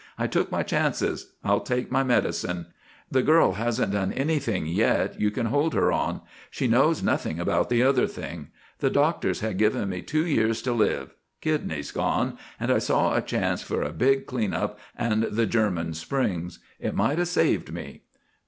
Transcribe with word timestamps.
"I 0.17 0.25
took 0.25 0.51
my 0.51 0.63
chances, 0.63 1.33
I'll 1.43 1.59
take 1.59 1.91
my 1.91 2.03
medicine. 2.03 2.65
The 3.11 3.21
girl 3.21 3.51
hasn't 3.51 3.91
done 3.91 4.11
anything 4.11 4.65
yet 4.65 5.21
you 5.21 5.29
can 5.29 5.45
hold 5.45 5.75
her 5.75 5.91
on. 5.91 6.21
She 6.49 6.67
knows 6.67 7.03
nothing 7.03 7.39
about 7.39 7.69
the 7.69 7.83
other 7.83 8.07
thing. 8.07 8.47
The 8.79 8.89
doctors 8.89 9.41
had 9.41 9.59
given 9.59 9.89
me 9.89 10.01
two 10.01 10.25
years 10.25 10.63
to 10.63 10.71
live 10.73 11.13
kidneys 11.39 11.91
gone 11.91 12.39
and 12.59 12.71
I 12.71 12.79
saw 12.79 13.13
a 13.15 13.21
chance 13.21 13.61
for 13.61 13.83
a 13.83 13.93
big 13.93 14.25
clean 14.25 14.55
up 14.55 14.79
and 14.97 15.21
the 15.21 15.45
German 15.45 15.93
springs. 15.93 16.57
It 16.79 16.95
might 16.95 17.19
have 17.19 17.27
saved 17.27 17.71
me." 17.71 18.01